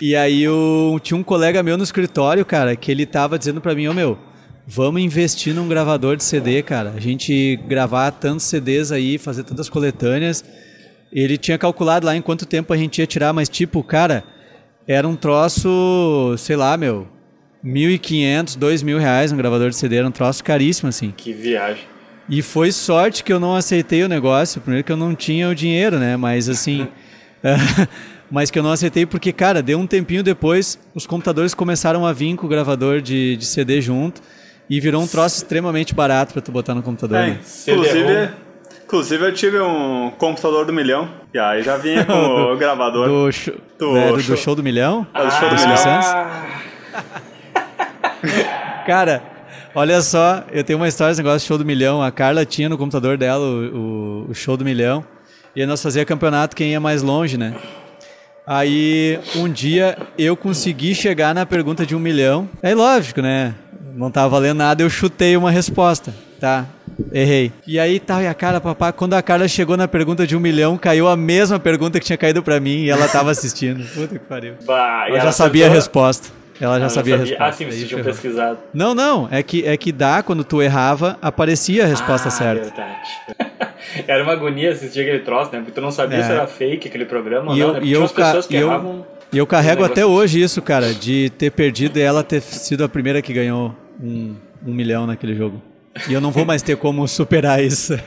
[0.00, 3.74] E aí eu tinha um colega meu no escritório, cara, que ele tava dizendo pra
[3.74, 4.18] mim, ô meu,
[4.66, 6.92] vamos investir num gravador de CD, cara.
[6.96, 10.44] A gente gravar tantos CDs aí, fazer tantas coletâneas.
[11.12, 14.24] Ele tinha calculado lá em quanto tempo a gente ia tirar, mas tipo, cara,
[14.86, 17.06] era um troço, sei lá, meu,
[17.64, 21.12] 1.500, 2.000 reais um gravador de CD, era um troço caríssimo, assim.
[21.16, 21.84] Que viagem.
[22.28, 24.60] E foi sorte que eu não aceitei o negócio.
[24.60, 26.16] Primeiro que eu não tinha o dinheiro, né?
[26.16, 26.88] Mas assim.
[28.34, 32.12] mas que eu não aceitei porque, cara, deu um tempinho depois, os computadores começaram a
[32.12, 34.20] vir com o gravador de, de CD junto.
[34.68, 37.18] E virou um troço extremamente barato pra tu botar no computador.
[37.18, 37.38] É, né?
[37.68, 38.30] inclusive,
[38.84, 41.08] inclusive eu tive um computador do milhão.
[41.34, 42.12] E aí já vinha com
[42.52, 43.06] o gravador.
[43.06, 45.06] Do, show, Do é, do, do show- do milhão?
[45.14, 45.76] Ah, do show do do milhão.
[48.86, 49.22] Cara,
[49.74, 52.02] olha só, eu tenho uma história desse negócio de show do milhão.
[52.02, 55.04] A Carla tinha no computador dela o, o- o show do milhão.
[55.54, 57.54] E aí nós fazia campeonato quem ia mais longe, né?
[58.46, 62.48] Aí um dia eu consegui chegar na pergunta de um milhão.
[62.62, 63.54] É lógico, né?
[63.94, 66.12] Não tava valendo nada, eu chutei uma resposta.
[66.40, 66.66] Tá,
[67.12, 67.50] errei.
[67.66, 70.40] E aí tá, e a cara, papá, quando a Carla chegou na pergunta de um
[70.40, 73.82] milhão, caiu a mesma pergunta que tinha caído pra mim e ela tava assistindo.
[73.94, 74.54] Puta que pariu.
[74.66, 76.28] bah, Ela já sabia a resposta.
[76.60, 77.44] Ela já Ela sabia a resposta.
[77.44, 78.58] Ah, sim, vocês tinham pesquisado.
[78.74, 82.64] Não, não, é que, é que dá, quando tu errava, aparecia a resposta ah, certa.
[82.64, 83.08] verdade.
[84.08, 85.58] Era uma agonia assistir aquele troço, né?
[85.58, 86.22] Porque tu não sabia É.
[86.22, 87.78] se era fake aquele programa ou E não, eu, né?
[87.78, 89.06] e Porque eu, tinha umas ca- pessoas que e eu, erravam...
[89.32, 92.88] e eu carrego até hoje isso, cara, de ter perdido e ela ter sido a
[92.88, 94.34] primeira que ganhou um,
[94.66, 95.60] um milhão naquele jogo.
[96.08, 97.94] E eu não vou mais ter como superar isso.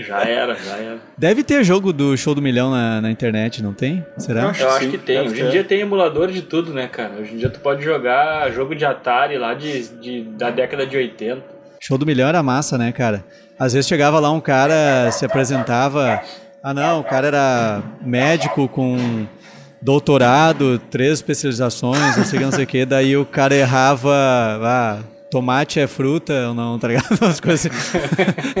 [0.00, 0.98] Já era, já era.
[1.18, 4.06] Deve ter jogo do show do milhão na, na internet, não tem?
[4.16, 4.42] Será?
[4.42, 5.20] Eu acho Eu que acho que tem.
[5.22, 7.14] Hoje em dia tem emulador de tudo, né, cara?
[7.20, 10.96] Hoje em dia tu pode jogar jogo de Atari lá de, de, da década de
[10.96, 11.42] 80.
[11.80, 13.24] Show do milhão era massa, né, cara?
[13.58, 16.22] Às vezes chegava lá um cara, se apresentava.
[16.62, 19.26] Ah, não, o cara era médico com
[19.80, 22.84] doutorado, três especializações, não sei o que, não sei o que.
[22.84, 24.12] Daí o cara errava.
[24.62, 24.98] Ah,
[25.30, 27.06] tomate é fruta ou não, tá ligado?
[27.20, 27.98] Umas coisas assim.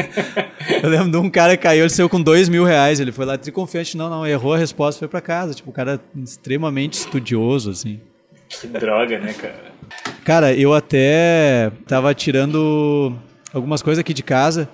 [0.82, 3.00] Eu lembro de um cara que caiu, ele saiu com dois mil reais.
[3.00, 5.54] Ele foi lá triconfiante, não, não, errou a resposta, foi pra casa.
[5.54, 8.00] Tipo, o cara extremamente estudioso, assim.
[8.48, 9.72] Que droga, né, cara?
[10.24, 13.14] Cara, eu até tava tirando
[13.52, 14.68] algumas coisas aqui de casa.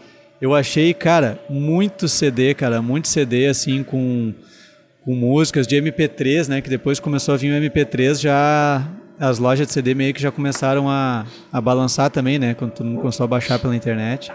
[0.45, 4.35] Eu achei, cara, muito CD, cara, muito CD assim com,
[5.01, 6.61] com músicas de MP3, né?
[6.61, 8.87] Que depois começou a vir o MP3, já
[9.19, 12.53] as lojas de CD meio que já começaram a, a balançar também, né?
[12.53, 14.31] Quando todo mundo começou a baixar pela internet.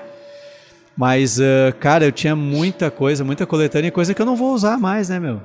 [0.97, 4.79] Mas, ah, cara, eu tinha muita coisa, muita coletânea coisa que eu não vou usar
[4.79, 5.39] mais, né, meu?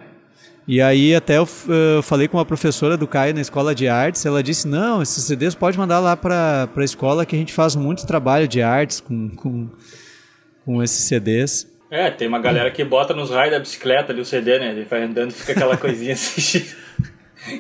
[0.67, 4.25] E aí até eu uh, falei com uma professora do Caio na escola de artes,
[4.25, 7.77] ela disse, não, esses CDs pode mandar lá para a escola que a gente faz
[7.77, 9.69] muito trabalho de artes com, com,
[10.65, 11.73] com esses CDs.
[11.91, 14.71] É, tem uma galera que bota nos raios da bicicleta ali o CD, né?
[14.71, 16.65] Ele vai andando e fica aquela coisinha assim.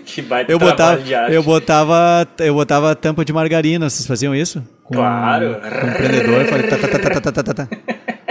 [0.04, 1.32] que baita eu botava, de arte.
[1.32, 4.66] Eu botava, eu botava tampa de margarina, vocês faziam isso?
[4.82, 5.60] Com, claro.
[5.60, 7.68] Com um falei, tá, tá, tá, tá, tá, tá.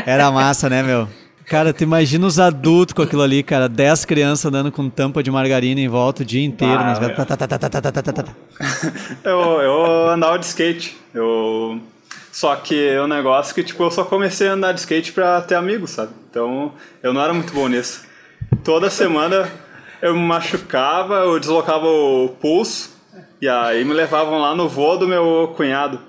[0.05, 1.07] Era massa, né, meu?
[1.45, 3.67] Cara, tu imagina os adultos com aquilo ali, cara.
[3.67, 6.73] Dez crianças andando com tampa de margarina em volta o dia inteiro.
[9.23, 10.97] Eu, eu andava de skate.
[11.13, 11.81] Eu
[12.33, 15.39] só que o negócio é que tipo, eu só comecei a andar de skate pra
[15.39, 16.13] ter amigos, sabe?
[16.27, 18.03] Então eu não era muito bom nisso.
[18.63, 19.47] Toda semana
[20.01, 22.89] eu me machucava, eu deslocava o pulso
[23.39, 25.99] e aí me levavam lá no voo do meu cunhado.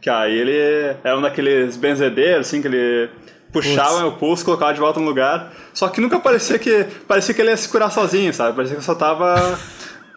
[0.00, 3.10] Que aí ele era um daqueles benzedeiros, assim, que ele
[3.52, 4.00] puxava Putz.
[4.02, 5.52] meu pulso, colocava de volta no lugar.
[5.74, 6.84] Só que nunca parecia que.
[7.08, 8.54] Parecia que ele ia se curar sozinho, sabe?
[8.54, 9.58] Parecia que eu só tava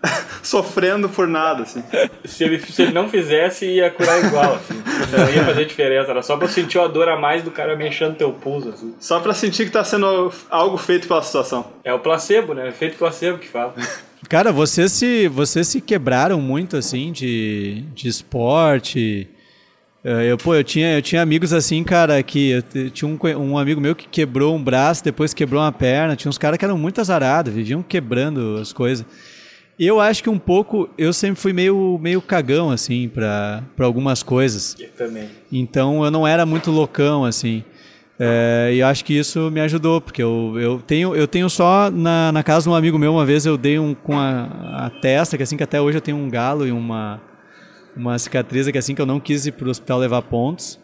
[0.43, 1.83] sofrendo por nada, assim.
[2.23, 4.81] Se ele, se ele não fizesse, ia curar igual, assim.
[5.17, 6.11] Não ia fazer diferença.
[6.11, 8.93] Era só pra sentir uma dor a mais do cara mexendo teu pulso, assim.
[8.99, 11.65] Só pra sentir que tá sendo algo feito pela situação.
[11.83, 12.69] É o placebo, né?
[12.69, 13.73] Efeito placebo que fala.
[14.29, 19.29] Cara, vocês se, vocês se quebraram muito, assim, de, de esporte.
[20.03, 23.79] Eh, Eu, pô, eu tinha, eu tinha amigos assim, cara, que tinha um, um amigo
[23.79, 26.15] meu que quebrou um braço, depois quebrou uma perna.
[26.15, 29.05] Tinha uns caras que eram muito azarados, viviam quebrando as coisas.
[29.77, 34.23] Eu acho que um pouco, eu sempre fui meio, meio cagão, assim, pra, pra algumas
[34.23, 34.75] coisas.
[34.79, 35.29] Eu também.
[35.51, 37.63] Então eu não era muito loucão, assim.
[38.17, 42.31] É, e acho que isso me ajudou, porque eu, eu, tenho, eu tenho só na,
[42.31, 45.35] na casa de um amigo meu, uma vez eu dei um com a, a testa,
[45.35, 47.21] que assim que até hoje eu tenho um galo e uma,
[47.95, 50.79] uma cicatriz que assim que eu não quis ir pro hospital levar pontos.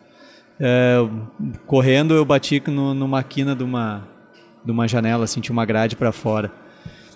[0.59, 0.97] é,
[1.65, 4.05] correndo eu bati no, numa quina de uma,
[4.65, 6.51] de uma janela, assim, tinha uma grade para fora.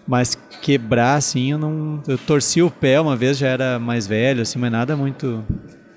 [0.08, 2.02] Mas quebrar, assim, eu não.
[2.08, 5.44] Eu torci o pé uma vez, já era mais velho, assim, mas nada muito.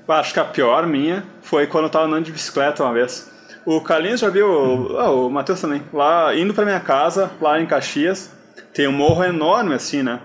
[0.09, 3.31] Acho que a pior minha foi quando eu tava andando de bicicleta uma vez.
[3.67, 7.67] O Carlinhos já viu, oh, o Matheus também, lá indo pra minha casa, lá em
[7.67, 8.33] Caxias,
[8.73, 10.21] tem um morro enorme assim, né?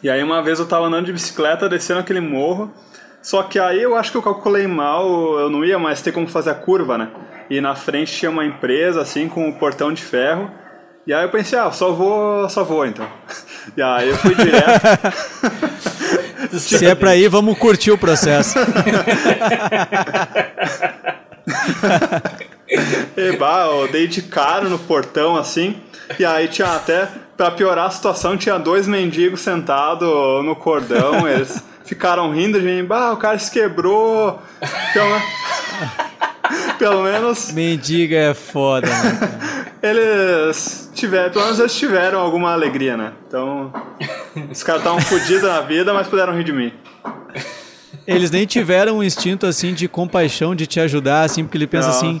[0.00, 2.72] E aí uma vez eu tava andando de bicicleta, descendo aquele morro,
[3.20, 6.28] só que aí eu acho que eu calculei mal, eu não ia mais ter como
[6.28, 7.08] fazer a curva, né?
[7.50, 10.48] E na frente tinha uma empresa assim com um portão de ferro,
[11.06, 13.06] e aí eu pensei, ah, só vou, só vou então.
[13.76, 14.80] E aí eu fui direto.
[16.58, 18.58] Se é pra ir, vamos curtir o processo.
[23.16, 25.76] e bah, eu dei de cara no portão assim,
[26.18, 30.08] e aí tinha até, pra piorar a situação, tinha dois mendigos sentados
[30.44, 34.40] no cordão, eles ficaram rindo de mim, bah, o cara se quebrou.
[34.92, 35.20] Pelo,
[36.78, 37.52] pelo menos.
[37.52, 39.61] Mendiga é foda, né?
[39.82, 43.12] Eles tiveram, pelo menos eles tiveram alguma alegria, né?
[43.26, 43.72] Então,
[44.50, 46.72] os caras estavam fodidos na vida, mas puderam rir de mim.
[48.06, 51.88] Eles nem tiveram um instinto assim de compaixão, de te ajudar, assim, porque ele pensa
[51.88, 51.94] não.
[51.96, 52.20] assim.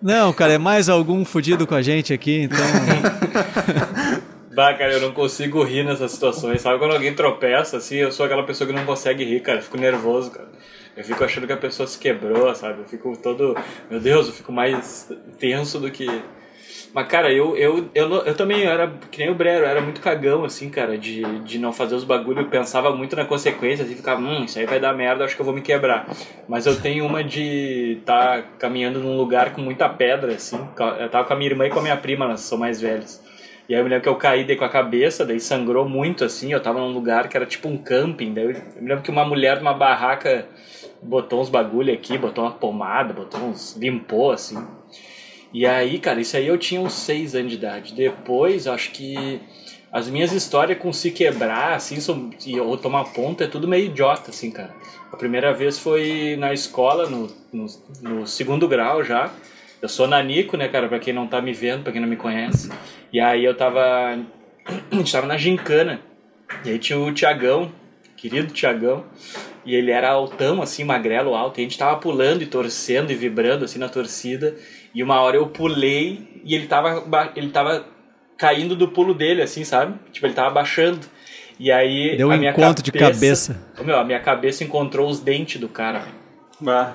[0.00, 2.58] Não, cara, é mais algum fudido com a gente aqui, então.
[4.56, 6.62] Bah, cara, eu não consigo rir nessas situações.
[6.62, 9.58] Sabe quando alguém tropeça, assim, eu sou aquela pessoa que não consegue rir, cara.
[9.58, 10.48] Eu fico nervoso, cara.
[10.96, 12.80] Eu fico achando que a pessoa se quebrou, sabe?
[12.80, 13.54] Eu fico todo.
[13.90, 16.06] Meu Deus, eu fico mais tenso do que
[16.96, 20.46] mas, cara, eu, eu, eu, eu também era, que nem o Brero, era muito cagão,
[20.46, 22.40] assim, cara, de, de não fazer os bagulho.
[22.40, 25.42] Eu pensava muito na consequência, assim, ficava, hum, isso aí vai dar merda, acho que
[25.42, 26.08] eu vou me quebrar.
[26.48, 30.58] Mas eu tenho uma de estar tá caminhando num lugar com muita pedra, assim.
[30.98, 33.22] Eu tava com a minha irmã e com a minha prima, elas são mais velhas.
[33.68, 36.24] E aí eu me lembro que eu caí daí com a cabeça, daí sangrou muito,
[36.24, 36.50] assim.
[36.50, 38.32] Eu tava num lugar que era tipo um camping.
[38.32, 40.46] Daí eu, eu me lembro que uma mulher de uma barraca
[41.02, 43.76] botou uns bagulho aqui, botou uma pomada, botou uns.
[43.76, 44.66] limpou, assim.
[45.56, 47.94] E aí, cara, isso aí eu tinha uns 6 anos de idade.
[47.94, 49.40] Depois, acho que
[49.90, 51.96] as minhas histórias com se quebrar, assim,
[52.60, 54.74] ou tomar ponta, é tudo meio idiota, assim, cara.
[55.10, 57.66] A primeira vez foi na escola, no, no,
[58.02, 59.32] no segundo grau já.
[59.80, 62.16] Eu sou nanico, né, cara, pra quem não tá me vendo, pra quem não me
[62.16, 62.70] conhece.
[63.10, 63.80] E aí eu tava.
[64.92, 66.02] A gente tava na gincana.
[66.66, 67.72] E aí tinha o Tiagão,
[68.14, 69.06] querido Tiagão.
[69.64, 71.58] E ele era altão, assim, magrelo, alto.
[71.58, 74.54] E a gente tava pulando e torcendo e vibrando, assim, na torcida.
[74.96, 77.04] E uma hora eu pulei e ele tava,
[77.36, 77.84] ele tava
[78.38, 79.94] caindo do pulo dele, assim, sabe?
[80.10, 81.00] Tipo, ele tava baixando.
[81.60, 82.16] E aí.
[82.16, 83.62] Deu um encontro cabeça, de cabeça.
[83.84, 86.06] Meu, a minha cabeça encontrou os dentes do cara,
[86.58, 86.94] velho.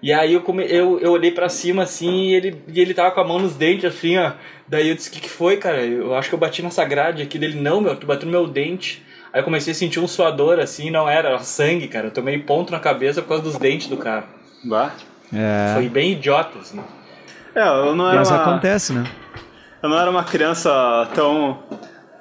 [0.00, 3.10] E aí eu, come, eu, eu olhei para cima assim e ele, e ele tava
[3.10, 4.30] com a mão nos dentes, assim, ó.
[4.68, 5.84] Daí eu disse, o que, que foi, cara?
[5.84, 7.60] Eu acho que eu bati nessa grade aqui dele.
[7.60, 9.02] Não, meu, tu bateu no meu dente.
[9.32, 12.06] Aí eu comecei a sentir um suador assim, não era, era sangue, cara.
[12.06, 14.26] Eu tomei ponto na cabeça por causa dos dentes do cara.
[14.62, 14.94] Bah.
[15.34, 15.74] É.
[15.74, 16.80] Foi bem idiota, assim.
[17.56, 18.42] É, eu não era Mas uma...
[18.42, 19.06] acontece, né?
[19.82, 21.58] Eu não era uma criança tão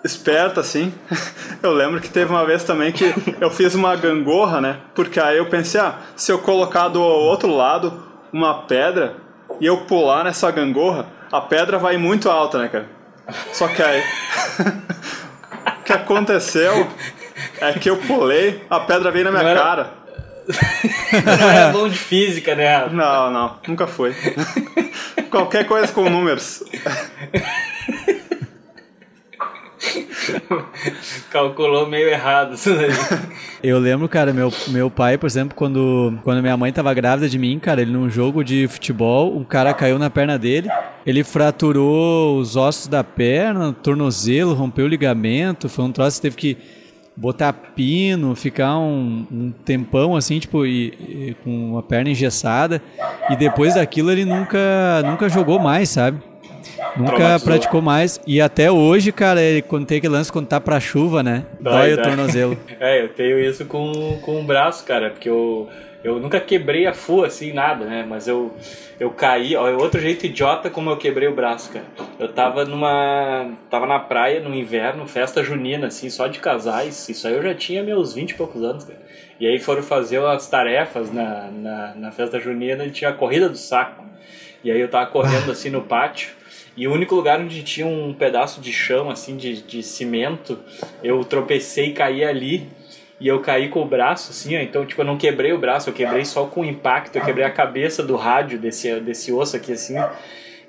[0.02, 0.94] esperta assim.
[1.62, 4.78] Eu lembro que teve uma vez também que eu fiz uma gangorra, né?
[4.94, 9.16] Porque aí eu pensei, ah, se eu colocar do outro lado uma pedra
[9.60, 12.86] e eu pular nessa gangorra, a pedra vai muito alta, né, cara?
[13.52, 14.04] Só que aí.
[15.80, 16.88] o que aconteceu
[17.60, 19.60] é que eu pulei, a pedra veio na minha era...
[19.60, 19.90] cara.
[21.40, 22.88] Não é bom de física, né?
[22.90, 24.16] Não, não, nunca foi.
[25.30, 26.64] Qualquer coisa com números.
[31.30, 32.90] Calculou meio errado isso daí.
[33.62, 37.38] Eu lembro, cara, meu, meu pai, por exemplo, quando, quando minha mãe tava grávida de
[37.38, 40.70] mim, cara, ele num jogo de futebol, um cara caiu na perna dele,
[41.06, 46.36] ele fraturou os ossos da perna, tornozelo, rompeu o ligamento, foi um troço que teve
[46.36, 46.58] que
[47.16, 52.82] botar pino, ficar um, um tempão assim, tipo, e, e, com a perna engessada.
[53.30, 56.20] E depois daquilo ele nunca, nunca jogou mais, sabe?
[56.98, 58.20] Nunca praticou mais.
[58.26, 61.46] E até hoje, cara, ele, quando tem aquele lance, quando tá pra chuva, né?
[61.60, 62.58] Dói, o tornozelo.
[62.80, 65.70] é, eu tenho isso com, com o braço, cara, porque eu,
[66.04, 68.06] eu nunca quebrei a full assim, nada, né?
[68.08, 68.54] Mas eu
[68.98, 71.86] eu caí, ó, é outro jeito idiota como eu quebrei o braço, cara.
[72.18, 73.52] Eu tava numa.
[73.70, 77.10] tava na praia no inverno, festa junina, assim, só de casais.
[77.10, 79.00] Isso aí eu já tinha meus 20 e poucos anos, cara.
[79.38, 83.50] E aí foram fazer as tarefas na, na, na festa junina e tinha a corrida
[83.50, 84.06] do saco.
[84.64, 86.30] E aí eu tava correndo assim no pátio.
[86.78, 90.60] E o único lugar onde tinha um pedaço de chão, assim, de, de cimento,
[91.02, 92.68] eu tropecei e caí ali
[93.20, 95.90] e eu caí com o braço, assim, ó, então, tipo, eu não quebrei o braço,
[95.90, 99.56] eu quebrei só com o impacto, eu quebrei a cabeça do rádio desse, desse osso
[99.56, 99.96] aqui, assim,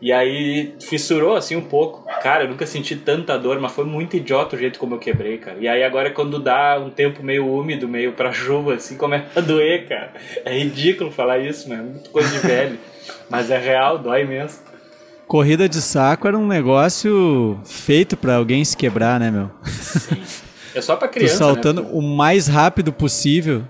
[0.01, 2.05] E aí fissurou assim um pouco.
[2.21, 5.39] Cara, eu nunca senti tanta dor, mas foi muito idiota o jeito como eu quebrei,
[5.39, 5.57] cara.
[5.59, 9.41] E aí agora quando dá um tempo meio úmido, meio pra chuva, assim, começa a
[9.41, 10.13] doer, cara.
[10.45, 12.79] É ridículo falar isso, mas é muito coisa de velho.
[13.31, 14.76] mas é real, dói mesmo.
[15.27, 19.51] Corrida de saco era um negócio feito para alguém se quebrar, né, meu?
[19.65, 20.23] Sim.
[20.75, 21.89] É só pra criança, tu saltando né?
[21.91, 23.65] o mais rápido possível.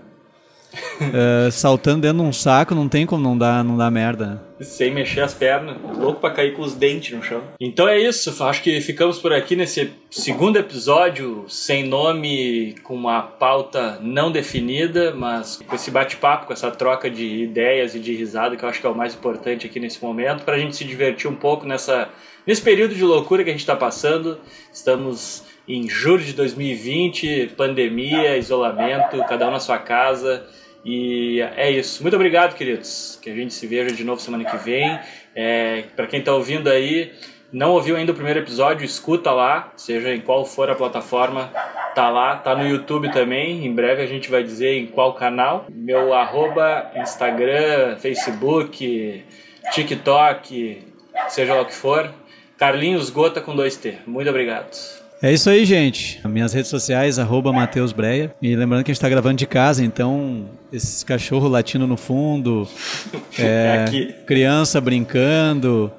[1.01, 4.43] uh, saltando dentro de um saco, não tem como não dar, não dar merda.
[4.61, 7.43] Sem mexer as pernas, louco pra cair com os dentes no chão.
[7.61, 13.21] Então é isso, acho que ficamos por aqui nesse segundo episódio, sem nome, com uma
[13.21, 18.57] pauta não definida, mas com esse bate-papo, com essa troca de ideias e de risada,
[18.57, 21.31] que eu acho que é o mais importante aqui nesse momento, pra gente se divertir
[21.31, 22.09] um pouco nessa,
[22.47, 24.39] nesse período de loucura que a gente tá passando.
[24.73, 30.47] Estamos em julho de 2020, pandemia, isolamento, cada um na sua casa.
[30.87, 32.01] E é isso.
[32.01, 33.19] Muito obrigado, queridos.
[33.21, 34.97] Que a gente se veja de novo semana que vem.
[35.35, 37.13] É, para quem está ouvindo aí,
[37.53, 41.51] não ouviu ainda o primeiro episódio, escuta lá, seja em qual for a plataforma,
[41.93, 43.67] tá lá, tá no YouTube também.
[43.67, 45.67] Em breve a gente vai dizer em qual canal.
[45.69, 49.25] Meu arroba, Instagram, Facebook,
[49.73, 50.85] TikTok,
[51.29, 52.15] seja lá o que for.
[52.57, 54.07] Carlinhos Gota com 2T.
[54.07, 54.96] Muito obrigado.
[55.27, 56.21] É isso aí, gente.
[56.29, 58.33] Minhas redes sociais, arroba Matheus Breia.
[58.41, 62.69] E lembrando que a gente está gravando de casa, então esses cachorros latindo no fundo,
[63.37, 65.91] é, é criança brincando,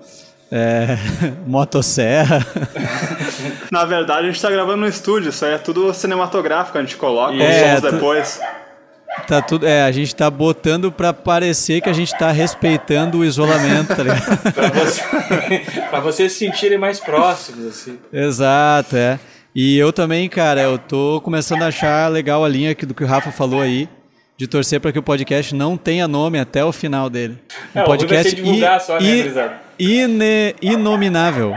[0.49, 0.97] é,
[1.45, 2.39] motosserra.
[3.69, 6.95] Na verdade, a gente está gravando no estúdio, isso aí é tudo cinematográfico, a gente
[6.95, 8.39] coloca é, os sons depois.
[9.25, 13.25] Tá tudo, é, a gente tá botando para parecer que a gente tá respeitando o
[13.25, 14.37] isolamento, tá ligado?
[14.53, 15.03] pra, você,
[15.89, 17.97] pra vocês se sentirem mais próximos, assim.
[18.11, 19.19] Exato, é.
[19.53, 23.07] E eu também, cara, eu tô começando a achar legal a linha do que o
[23.07, 23.89] Rafa falou aí,
[24.37, 27.39] de torcer para que o podcast não tenha nome até o final dele.
[27.75, 31.55] Um é, podcast divulgar i, só, né, i, ine, inominável.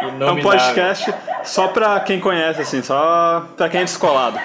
[0.00, 0.28] inominável.
[0.28, 1.14] É um podcast
[1.44, 4.38] só para quem conhece, assim, só para quem é descolado.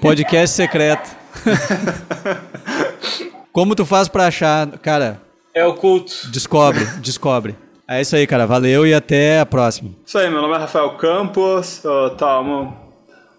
[0.00, 1.23] Podcast secreto.
[3.52, 5.20] Como tu faz pra achar, cara?
[5.54, 6.28] É oculto.
[6.30, 7.56] Descobre, descobre.
[7.86, 8.46] É isso aí, cara.
[8.46, 9.90] Valeu e até a próxima.
[10.04, 11.82] Isso aí, meu nome é Rafael Campos.
[11.84, 12.42] Uh, tá,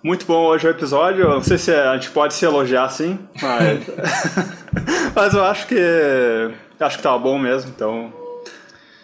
[0.03, 1.27] muito bom hoje o episódio.
[1.27, 3.83] Não sei se a gente pode se elogiar assim, mas.
[5.15, 5.79] mas eu acho que.
[6.79, 8.13] Acho que tá bom mesmo, então.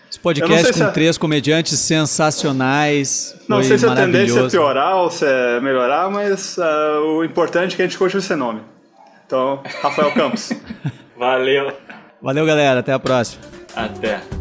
[0.09, 0.91] Esse podcast com é...
[0.91, 3.35] três comediantes sensacionais.
[3.47, 7.73] Não sei se a tendência é piorar ou se é melhorar, mas uh, o importante
[7.73, 8.61] é que a gente continue esse nome.
[9.31, 10.51] Então, Rafael Campos.
[11.17, 11.71] Valeu.
[12.21, 12.81] Valeu, galera.
[12.81, 13.41] Até a próxima.
[13.73, 14.40] Até.